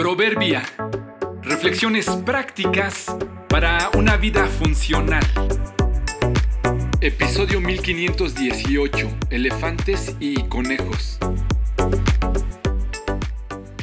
Proverbia. 0.00 0.62
Reflexiones 1.42 2.06
prácticas 2.24 3.14
para 3.50 3.90
una 3.98 4.16
vida 4.16 4.46
funcional. 4.46 5.22
Episodio 7.02 7.60
1518. 7.60 9.18
Elefantes 9.28 10.16
y 10.18 10.44
conejos. 10.44 11.18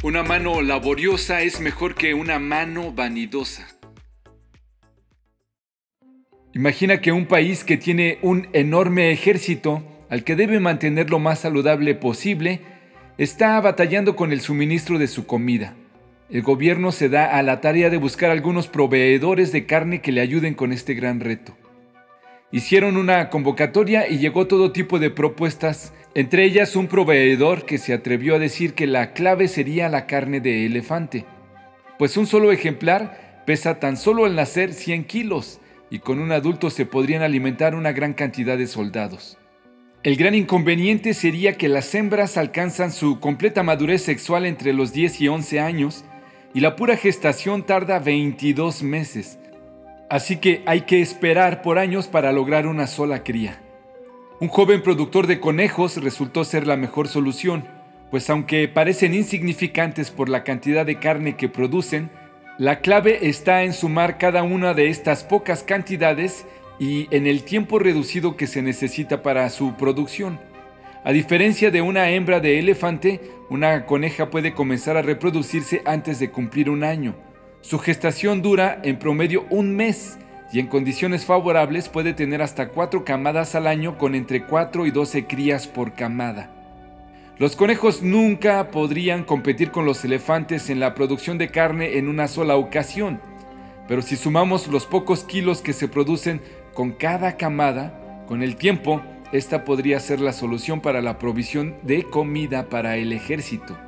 Una 0.02 0.24
mano 0.24 0.60
laboriosa 0.60 1.42
es 1.42 1.60
mejor 1.60 1.94
que 1.94 2.14
una 2.14 2.40
mano 2.40 2.90
vanidosa. 2.92 3.68
Imagina 6.52 7.00
que 7.00 7.12
un 7.12 7.26
país 7.26 7.62
que 7.62 7.76
tiene 7.76 8.18
un 8.22 8.48
enorme 8.54 9.12
ejército, 9.12 9.84
al 10.10 10.24
que 10.24 10.34
debe 10.34 10.58
mantener 10.58 11.10
lo 11.10 11.20
más 11.20 11.38
saludable 11.38 11.94
posible, 11.94 12.62
está 13.18 13.60
batallando 13.60 14.16
con 14.16 14.32
el 14.32 14.40
suministro 14.40 14.98
de 14.98 15.06
su 15.06 15.24
comida. 15.24 15.76
El 16.30 16.42
gobierno 16.42 16.92
se 16.92 17.08
da 17.08 17.38
a 17.38 17.42
la 17.42 17.62
tarea 17.62 17.88
de 17.88 17.96
buscar 17.96 18.30
algunos 18.30 18.68
proveedores 18.68 19.50
de 19.50 19.64
carne 19.64 20.02
que 20.02 20.12
le 20.12 20.20
ayuden 20.20 20.52
con 20.52 20.74
este 20.74 20.92
gran 20.92 21.20
reto. 21.20 21.56
Hicieron 22.52 22.98
una 22.98 23.30
convocatoria 23.30 24.08
y 24.08 24.18
llegó 24.18 24.46
todo 24.46 24.70
tipo 24.70 24.98
de 24.98 25.08
propuestas, 25.08 25.94
entre 26.14 26.44
ellas 26.44 26.76
un 26.76 26.86
proveedor 26.86 27.64
que 27.64 27.78
se 27.78 27.94
atrevió 27.94 28.34
a 28.34 28.38
decir 28.38 28.74
que 28.74 28.86
la 28.86 29.14
clave 29.14 29.48
sería 29.48 29.88
la 29.88 30.06
carne 30.06 30.40
de 30.40 30.66
elefante, 30.66 31.24
pues 31.98 32.18
un 32.18 32.26
solo 32.26 32.52
ejemplar 32.52 33.42
pesa 33.46 33.80
tan 33.80 33.96
solo 33.96 34.26
al 34.26 34.34
nacer 34.36 34.74
100 34.74 35.04
kilos 35.04 35.60
y 35.88 36.00
con 36.00 36.18
un 36.18 36.32
adulto 36.32 36.68
se 36.68 36.84
podrían 36.84 37.22
alimentar 37.22 37.74
una 37.74 37.92
gran 37.92 38.12
cantidad 38.12 38.58
de 38.58 38.66
soldados. 38.66 39.38
El 40.02 40.16
gran 40.16 40.34
inconveniente 40.34 41.14
sería 41.14 41.54
que 41.54 41.68
las 41.68 41.94
hembras 41.94 42.36
alcanzan 42.36 42.92
su 42.92 43.18
completa 43.18 43.62
madurez 43.62 44.02
sexual 44.02 44.44
entre 44.44 44.74
los 44.74 44.92
10 44.92 45.22
y 45.22 45.28
11 45.28 45.60
años 45.60 46.04
y 46.54 46.60
la 46.60 46.76
pura 46.76 46.96
gestación 46.96 47.64
tarda 47.64 47.98
22 47.98 48.82
meses. 48.82 49.38
Así 50.08 50.36
que 50.38 50.62
hay 50.66 50.82
que 50.82 51.00
esperar 51.02 51.60
por 51.62 51.78
años 51.78 52.08
para 52.08 52.32
lograr 52.32 52.66
una 52.66 52.86
sola 52.86 53.22
cría. 53.22 53.60
Un 54.40 54.48
joven 54.48 54.82
productor 54.82 55.26
de 55.26 55.40
conejos 55.40 55.96
resultó 56.02 56.44
ser 56.44 56.66
la 56.66 56.76
mejor 56.76 57.08
solución, 57.08 57.64
pues 58.10 58.30
aunque 58.30 58.68
parecen 58.68 59.14
insignificantes 59.14 60.10
por 60.10 60.28
la 60.28 60.44
cantidad 60.44 60.86
de 60.86 60.98
carne 60.98 61.36
que 61.36 61.48
producen, 61.48 62.10
la 62.56 62.80
clave 62.80 63.28
está 63.28 63.64
en 63.64 63.72
sumar 63.72 64.18
cada 64.18 64.42
una 64.42 64.74
de 64.74 64.88
estas 64.88 65.24
pocas 65.24 65.62
cantidades 65.62 66.46
y 66.80 67.06
en 67.14 67.26
el 67.26 67.42
tiempo 67.42 67.78
reducido 67.78 68.36
que 68.36 68.46
se 68.46 68.62
necesita 68.62 69.22
para 69.22 69.50
su 69.50 69.74
producción. 69.74 70.40
A 71.04 71.12
diferencia 71.12 71.70
de 71.70 71.80
una 71.80 72.10
hembra 72.10 72.40
de 72.40 72.58
elefante, 72.58 73.20
una 73.50 73.86
coneja 73.86 74.30
puede 74.30 74.52
comenzar 74.52 74.96
a 74.96 75.02
reproducirse 75.02 75.80
antes 75.84 76.18
de 76.18 76.30
cumplir 76.30 76.68
un 76.68 76.82
año. 76.82 77.14
Su 77.60 77.78
gestación 77.78 78.42
dura 78.42 78.80
en 78.82 78.98
promedio 78.98 79.46
un 79.48 79.76
mes 79.76 80.18
y 80.52 80.58
en 80.58 80.66
condiciones 80.66 81.24
favorables 81.24 81.88
puede 81.88 82.14
tener 82.14 82.42
hasta 82.42 82.68
cuatro 82.68 83.04
camadas 83.04 83.54
al 83.54 83.66
año 83.66 83.96
con 83.96 84.14
entre 84.14 84.44
4 84.44 84.86
y 84.86 84.90
12 84.90 85.26
crías 85.26 85.68
por 85.68 85.94
camada. 85.94 86.50
Los 87.38 87.54
conejos 87.54 88.02
nunca 88.02 88.70
podrían 88.72 89.22
competir 89.22 89.70
con 89.70 89.84
los 89.84 90.04
elefantes 90.04 90.68
en 90.68 90.80
la 90.80 90.94
producción 90.94 91.38
de 91.38 91.48
carne 91.48 91.98
en 91.98 92.08
una 92.08 92.26
sola 92.26 92.56
ocasión, 92.56 93.20
pero 93.86 94.02
si 94.02 94.16
sumamos 94.16 94.66
los 94.66 94.86
pocos 94.86 95.22
kilos 95.22 95.62
que 95.62 95.72
se 95.72 95.86
producen 95.86 96.40
con 96.74 96.90
cada 96.90 97.36
camada, 97.36 98.24
con 98.26 98.42
el 98.42 98.56
tiempo, 98.56 99.02
esta 99.32 99.64
podría 99.64 100.00
ser 100.00 100.20
la 100.20 100.32
solución 100.32 100.80
para 100.80 101.02
la 101.02 101.18
provisión 101.18 101.76
de 101.82 102.04
comida 102.04 102.68
para 102.68 102.96
el 102.96 103.12
ejército. 103.12 103.78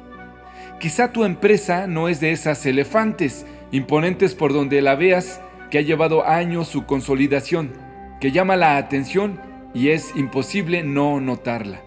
Quizá 0.81 1.13
tu 1.13 1.25
empresa 1.25 1.87
no 1.87 2.09
es 2.09 2.21
de 2.21 2.33
esas 2.33 2.65
elefantes, 2.67 3.47
imponentes 3.71 4.35
por 4.35 4.53
donde 4.53 4.83
la 4.83 4.95
veas, 4.95 5.41
que 5.71 5.79
ha 5.79 5.83
llevado 5.83 6.27
años 6.27 6.69
su 6.69 6.85
consolidación, 6.85 7.73
que 8.21 8.33
llama 8.33 8.57
la 8.57 8.77
atención 8.77 9.41
y 9.73 9.89
es 9.89 10.15
imposible 10.17 10.83
no 10.83 11.21
notarla. 11.21 11.81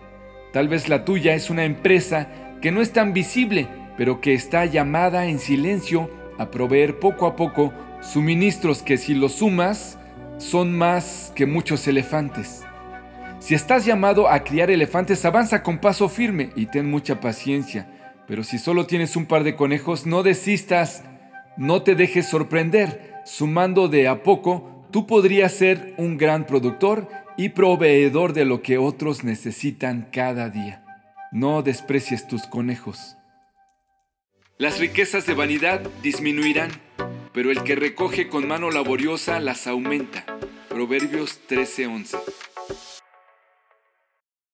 Tal 0.53 0.67
vez 0.67 0.89
la 0.89 1.05
tuya 1.05 1.33
es 1.33 1.49
una 1.49 1.65
empresa 1.65 2.29
que 2.61 2.71
no 2.71 2.81
es 2.81 2.93
tan 2.93 3.13
visible, 3.13 3.67
pero 3.97 4.21
que 4.21 4.33
está 4.33 4.65
llamada 4.65 5.27
en 5.27 5.39
silencio 5.39 6.09
a 6.37 6.49
proveer 6.49 6.99
poco 6.99 7.25
a 7.27 7.35
poco 7.35 7.73
suministros 8.01 8.81
que 8.81 8.97
si 8.97 9.15
los 9.15 9.33
sumas 9.33 9.97
son 10.37 10.77
más 10.77 11.31
que 11.35 11.45
muchos 11.45 11.87
elefantes. 11.87 12.63
Si 13.43 13.55
estás 13.55 13.85
llamado 13.85 14.29
a 14.29 14.45
criar 14.45 14.71
elefantes, 14.71 15.25
avanza 15.25 15.63
con 15.63 15.79
paso 15.79 16.07
firme 16.07 16.51
y 16.55 16.67
ten 16.67 16.89
mucha 16.89 17.19
paciencia. 17.19 17.89
Pero 18.25 18.45
si 18.45 18.57
solo 18.57 18.85
tienes 18.87 19.17
un 19.17 19.25
par 19.25 19.43
de 19.43 19.57
conejos, 19.57 20.05
no 20.05 20.23
desistas, 20.23 21.03
no 21.57 21.83
te 21.83 21.95
dejes 21.95 22.25
sorprender. 22.25 23.11
Sumando 23.25 23.89
de 23.89 24.07
a 24.07 24.23
poco, 24.23 24.87
tú 24.91 25.05
podrías 25.07 25.51
ser 25.51 25.93
un 25.97 26.17
gran 26.17 26.45
productor 26.45 27.09
y 27.35 27.49
proveedor 27.49 28.31
de 28.31 28.45
lo 28.45 28.61
que 28.61 28.77
otros 28.77 29.25
necesitan 29.25 30.07
cada 30.09 30.49
día. 30.49 30.85
No 31.33 31.63
desprecies 31.63 32.29
tus 32.29 32.43
conejos. 32.47 33.17
Las 34.57 34.79
riquezas 34.79 35.25
de 35.25 35.33
vanidad 35.33 35.81
disminuirán 36.01 36.71
pero 37.33 37.49
el 37.51 37.63
que 37.63 37.75
recoge 37.75 38.29
con 38.29 38.47
mano 38.47 38.69
laboriosa 38.69 39.39
las 39.39 39.67
aumenta. 39.67 40.23
Proverbios 40.69 41.41
13:11. 41.49 42.17